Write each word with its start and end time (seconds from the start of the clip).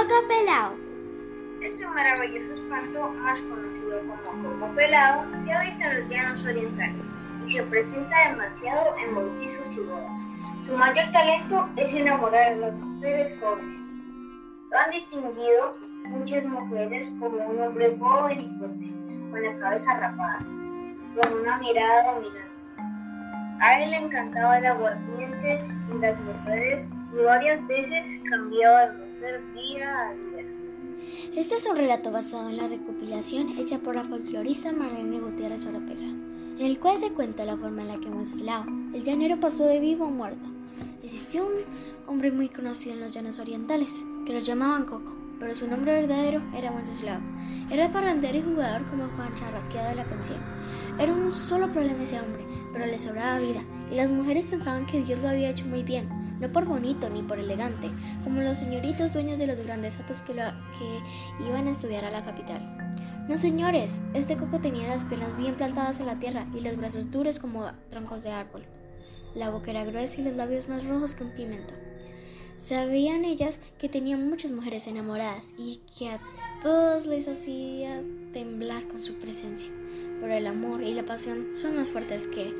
Coco 0.00 0.26
Pelao. 0.28 0.70
Este 1.60 1.86
maravilloso 1.86 2.54
espanto, 2.54 3.10
más 3.10 3.38
conocido 3.42 4.00
como 4.00 4.58
Coco 4.58 4.74
Pelado, 4.74 5.36
se 5.36 5.52
ha 5.52 5.60
visto 5.60 5.84
en 5.84 6.00
los 6.00 6.10
llanos 6.10 6.46
orientales 6.46 7.06
y 7.44 7.52
se 7.52 7.62
presenta 7.64 8.30
demasiado 8.30 8.96
en 8.96 9.14
bautizos 9.14 9.76
y 9.76 9.80
bodas. 9.80 10.26
Su 10.62 10.74
mayor 10.74 11.12
talento 11.12 11.68
es 11.76 11.92
enamorar 11.92 12.52
a 12.52 12.56
las 12.56 12.72
mujeres 12.72 13.38
jóvenes. 13.42 13.84
Lo 14.70 14.78
han 14.78 14.90
distinguido 14.90 15.76
muchas 16.08 16.46
mujeres 16.46 17.12
como 17.20 17.36
un 17.36 17.60
hombre 17.60 17.94
joven 17.98 18.40
y 18.40 18.58
fuerte, 18.58 19.30
con 19.30 19.42
la 19.42 19.58
cabeza 19.58 19.98
rapada, 19.98 20.38
con 20.38 21.40
una 21.42 21.58
mirada 21.58 22.14
dominante. 22.14 22.50
A 23.60 23.82
él 23.82 23.90
le 23.90 23.96
encantaba 23.98 24.56
el 24.56 24.64
aguardiente 24.64 25.62
y 25.94 25.98
las 25.98 26.18
mujeres 26.20 26.88
y 27.12 27.22
varias 27.22 27.66
veces 27.66 28.18
cambiaba 28.30 28.86
de 28.86 29.09
Este 31.36 31.56
es 31.56 31.66
un 31.66 31.76
relato 31.76 32.10
basado 32.10 32.48
en 32.48 32.56
la 32.56 32.68
recopilación 32.68 33.58
hecha 33.58 33.78
por 33.78 33.94
la 33.94 34.04
folclorista 34.04 34.72
Marlene 34.72 35.20
Gutiérrez 35.20 35.66
Oropesa, 35.66 36.06
en 36.06 36.60
el 36.64 36.78
cual 36.78 36.96
se 36.96 37.12
cuenta 37.12 37.44
la 37.44 37.58
forma 37.58 37.82
en 37.82 37.88
la 37.88 37.98
que 37.98 38.08
Wenceslao, 38.08 38.64
el 38.94 39.02
llanero, 39.02 39.38
pasó 39.38 39.66
de 39.66 39.78
vivo 39.78 40.06
a 40.06 40.10
muerto. 40.10 40.48
Existió 41.02 41.46
un 41.46 41.52
hombre 42.06 42.32
muy 42.32 42.48
conocido 42.48 42.94
en 42.94 43.00
los 43.00 43.12
llanos 43.12 43.38
orientales, 43.38 44.02
que 44.24 44.32
lo 44.32 44.38
llamaban 44.38 44.86
Coco, 44.86 45.14
pero 45.38 45.54
su 45.54 45.68
nombre 45.68 45.92
verdadero 45.92 46.42
era 46.56 46.72
Wenceslao. 46.72 47.20
Era 47.70 47.92
parrandero 47.92 48.38
y 48.38 48.42
jugador 48.42 48.86
como 48.88 49.08
Juan 49.16 49.34
Charrasqueado 49.34 49.90
de 49.90 49.96
la 49.96 50.04
canción. 50.04 50.38
Era 50.98 51.12
un 51.12 51.32
solo 51.34 51.70
problema 51.70 52.04
ese 52.04 52.20
hombre, 52.20 52.44
pero 52.72 52.86
le 52.86 52.98
sobraba 52.98 53.38
vida, 53.38 53.62
y 53.90 53.96
las 53.96 54.10
mujeres 54.10 54.46
pensaban 54.46 54.86
que 54.86 55.02
Dios 55.02 55.20
lo 55.20 55.28
había 55.28 55.50
hecho 55.50 55.66
muy 55.66 55.82
bien, 55.82 56.08
no 56.40 56.52
por 56.52 56.64
bonito 56.64 57.08
ni 57.10 57.22
por 57.22 57.38
elegante, 57.38 57.90
como 58.24 58.40
los 58.40 58.58
señoritos 58.58 59.12
dueños 59.12 59.38
de 59.38 59.46
los 59.46 59.58
grandes 59.58 59.98
atos 59.98 60.22
que, 60.22 60.32
iban 60.32 61.68
a 61.68 61.72
estudiar 61.72 62.04
a 62.04 62.10
la 62.10 62.24
capital. 62.24 62.60
No, 63.28 63.38
señores, 63.38 64.02
este 64.14 64.36
coco 64.36 64.58
tenía 64.58 64.88
las 64.88 65.04
piernas 65.04 65.38
bien 65.38 65.54
plantadas 65.54 66.00
en 66.00 66.06
la 66.06 66.18
tierra 66.18 66.46
y 66.54 66.60
los 66.60 66.76
brazos 66.76 67.10
duros 67.10 67.38
como 67.38 67.70
troncos 67.90 68.22
de 68.22 68.30
árbol. 68.30 68.64
La 69.34 69.50
boca 69.50 69.70
era 69.70 69.84
gruesa 69.84 70.20
y 70.20 70.24
los 70.24 70.34
labios 70.34 70.68
más 70.68 70.84
rojos 70.84 71.14
que 71.14 71.24
un 71.24 71.34
pimiento. 71.34 71.74
Sabían 72.56 73.24
ellas 73.24 73.60
que 73.78 73.88
tenían 73.88 74.28
muchas 74.28 74.50
mujeres 74.50 74.86
enamoradas 74.86 75.54
y 75.56 75.80
que 75.96 76.10
a 76.10 76.20
todos 76.62 77.06
les 77.06 77.28
hacía 77.28 78.02
temblar 78.32 78.86
con 78.88 79.02
su 79.02 79.14
presencia. 79.18 79.68
Pero 80.20 80.34
el 80.34 80.46
amor 80.46 80.82
y 80.82 80.92
la 80.92 81.04
pasión 81.04 81.50
son 81.54 81.76
más 81.76 81.88
fuertes 81.88 82.26
que 82.26 82.52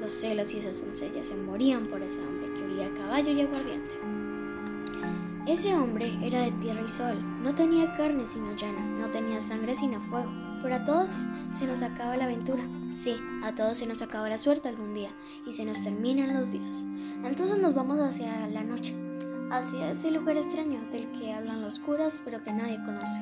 los 0.00 0.12
celos 0.12 0.52
y 0.52 0.58
esas 0.58 0.80
doncellas 0.80 1.26
se 1.26 1.36
morían 1.36 1.86
por 1.86 2.02
ese 2.02 2.18
hombre 2.20 2.52
que 2.54 2.64
olía 2.64 2.86
a 2.86 2.94
caballo 2.94 3.32
y 3.32 3.40
aguardiente. 3.42 3.90
Ese 5.46 5.74
hombre 5.74 6.16
era 6.22 6.42
de 6.42 6.52
tierra 6.52 6.82
y 6.84 6.88
sol, 6.88 7.18
no 7.42 7.54
tenía 7.54 7.96
carne 7.96 8.24
sino 8.26 8.54
llana, 8.56 8.80
no 9.00 9.10
tenía 9.10 9.40
sangre 9.40 9.74
sino 9.74 10.00
fuego. 10.00 10.30
Pero 10.62 10.74
a 10.74 10.84
todos 10.84 11.26
se 11.50 11.66
nos 11.66 11.82
acaba 11.82 12.16
la 12.16 12.24
aventura, 12.24 12.62
sí, 12.92 13.16
a 13.42 13.54
todos 13.54 13.78
se 13.78 13.86
nos 13.86 14.02
acaba 14.02 14.28
la 14.28 14.38
suerte 14.38 14.68
algún 14.68 14.92
día 14.94 15.10
y 15.46 15.52
se 15.52 15.64
nos 15.64 15.82
terminan 15.82 16.34
los 16.34 16.52
días. 16.52 16.84
Entonces 17.24 17.58
nos 17.58 17.74
vamos 17.74 17.98
hacia 17.98 18.46
la 18.48 18.62
noche, 18.62 18.94
hacia 19.50 19.90
ese 19.90 20.10
lugar 20.10 20.36
extraño 20.36 20.80
del 20.92 21.10
que 21.12 21.32
hablan 21.32 21.62
los 21.62 21.78
curas 21.78 22.20
pero 22.24 22.42
que 22.42 22.52
nadie 22.52 22.78
conoce. 22.84 23.20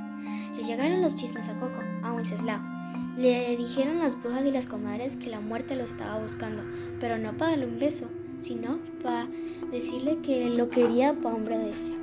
Le 0.57 0.63
llegaron 0.65 1.01
los 1.01 1.15
chismes 1.15 1.49
a 1.49 1.59
Coco, 1.59 1.81
a 2.03 2.13
Wenceslao. 2.13 2.78
Le 3.19 3.57
dijeron 3.57 3.99
las 3.99 4.15
brujas 4.23 4.47
y 4.47 4.53
las 4.53 4.69
comadres 4.69 5.17
que 5.17 5.29
la 5.29 5.41
muerte 5.41 5.75
lo 5.75 5.83
estaba 5.83 6.21
buscando, 6.21 6.63
pero 7.01 7.19
no 7.19 7.37
para 7.37 7.51
darle 7.51 7.67
un 7.67 7.81
beso, 7.81 8.07
sino 8.37 8.79
para 9.03 9.27
decirle 9.73 10.19
que 10.23 10.49
lo 10.51 10.71
quería 10.71 11.15
para 11.15 11.35
hombre 11.35 11.59
de 11.59 11.71
ella. 11.71 11.97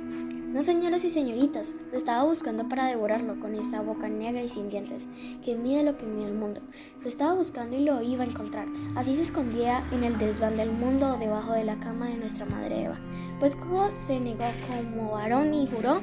No, 0.52 0.60
señoras 0.60 1.06
y 1.06 1.08
señoritas, 1.08 1.74
lo 1.90 1.96
estaba 1.96 2.24
buscando 2.24 2.68
para 2.68 2.84
devorarlo 2.84 3.40
con 3.40 3.54
esa 3.54 3.80
boca 3.80 4.10
negra 4.10 4.42
y 4.42 4.50
sin 4.50 4.68
dientes, 4.68 5.08
que 5.42 5.54
mide 5.54 5.84
lo 5.84 5.96
que 5.96 6.04
mide 6.04 6.26
el 6.26 6.34
mundo. 6.34 6.60
Lo 7.00 7.08
estaba 7.08 7.32
buscando 7.32 7.78
y 7.78 7.80
lo 7.80 8.02
iba 8.02 8.22
a 8.22 8.26
encontrar. 8.26 8.68
Así 8.94 9.16
se 9.16 9.22
escondía 9.22 9.88
en 9.92 10.04
el 10.04 10.18
desván 10.18 10.58
del 10.58 10.70
mundo 10.70 11.16
debajo 11.16 11.54
de 11.54 11.64
la 11.64 11.80
cama 11.80 12.08
de 12.08 12.16
nuestra 12.16 12.44
madre 12.44 12.84
Eva. 12.84 13.00
Pues 13.40 13.56
Coco 13.56 13.90
se 13.90 14.20
negó 14.20 14.44
como 14.68 15.12
varón 15.12 15.54
y 15.54 15.66
juró, 15.66 16.02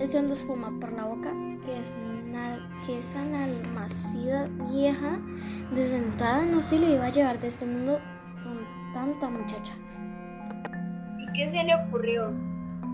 echando 0.00 0.32
espuma 0.32 0.72
por 0.80 0.90
la 0.94 1.04
boca, 1.04 1.34
que, 1.66 1.78
es 1.78 1.92
que 2.84 2.98
esa 2.98 3.24
nalmacida 3.24 4.48
vieja 4.70 5.18
desentada 5.74 6.44
no 6.44 6.60
se 6.60 6.78
lo 6.78 6.88
iba 6.88 7.06
a 7.06 7.10
llevar 7.10 7.40
de 7.40 7.48
este 7.48 7.64
mundo 7.64 8.00
con 8.42 8.58
tanta 8.92 9.28
muchacha. 9.28 9.74
¿Y 11.18 11.32
qué 11.32 11.48
se 11.48 11.62
le 11.62 11.74
ocurrió? 11.74 12.32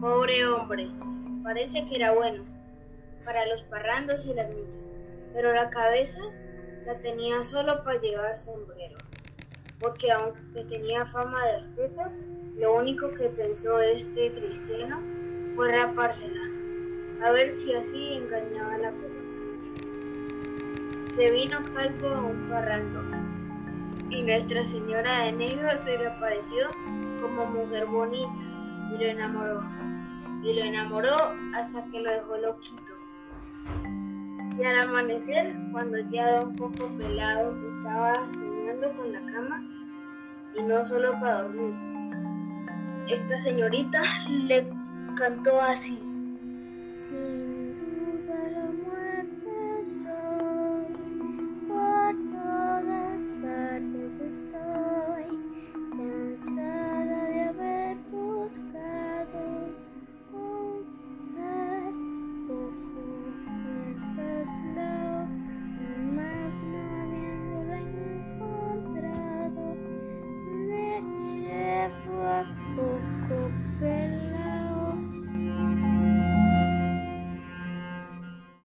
Pobre 0.01 0.47
hombre, 0.47 0.89
parece 1.43 1.85
que 1.87 1.97
era 1.97 2.13
bueno 2.13 2.45
para 3.25 3.47
los 3.47 3.65
parrandos 3.65 4.27
y 4.27 4.35
las 4.35 4.49
niñas, 4.49 4.95
pero 5.35 5.53
la 5.53 5.71
cabeza 5.71 6.21
la 6.87 6.99
tenía 7.01 7.43
solo 7.43 7.83
para 7.83 7.99
llevar 8.01 8.39
sombrero, 8.39 8.99
porque 9.79 10.11
aunque 10.13 10.65
tenía 10.65 11.05
fama 11.05 11.45
de 11.47 11.57
astuto, 11.57 12.03
lo 12.57 12.77
único 12.77 13.11
que 13.11 13.29
pensó 13.29 13.81
este 13.81 14.33
cristiano 14.33 15.01
fue 15.55 15.73
rapársela, 15.73 16.41
a 17.25 17.31
ver 17.31 17.51
si 17.53 17.75
así 17.75 18.15
engañaba 18.15 18.75
a 18.75 18.79
la 18.79 18.91
pelota. 18.91 19.20
Se 21.11 21.29
vino 21.33 21.59
calvo 21.75 22.09
a 22.09 22.21
un 22.23 22.47
parrando, 22.47 23.03
y 24.11 24.23
Nuestra 24.23 24.63
Señora 24.63 25.25
de 25.25 25.33
Negro 25.33 25.77
se 25.77 25.99
le 25.99 26.07
apareció 26.07 26.69
como 27.21 27.47
mujer 27.47 27.87
bonita 27.87 28.33
y 28.93 28.99
lo 28.99 29.05
enamoró 29.05 29.61
y 30.43 30.55
lo 30.55 30.65
enamoró 30.65 31.17
hasta 31.55 31.85
que 31.87 32.01
lo 32.01 32.11
dejó 32.11 32.37
loquito. 32.37 32.93
Y 34.57 34.65
al 34.65 34.81
amanecer, 34.81 35.55
cuando 35.73 35.99
ya 36.11 36.43
un 36.43 36.55
poco 36.55 36.89
pelado 36.97 37.57
estaba 37.67 38.13
soñando 38.31 38.93
con 38.97 39.13
la 39.13 39.21
cama, 39.21 39.65
y 40.57 40.63
no 40.63 40.85
solo 40.85 41.13
para 41.21 41.43
dormir, 41.43 41.75
esta 43.09 43.37
señorita 43.39 44.01
le 44.47 44.69
cantó 45.17 45.61
así. 45.61 45.99
Sí. 46.79 47.60
Christmas. 64.41 65.00